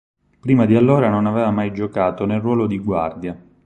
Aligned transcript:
Prima 0.39 0.65
di 0.65 0.75
allora 0.75 1.09
non 1.09 1.27
aveva 1.27 1.51
mai 1.51 1.71
giocato 1.71 2.25
nel 2.25 2.41
ruolo 2.41 2.65
di 2.65 2.79
guardia. 2.79 3.39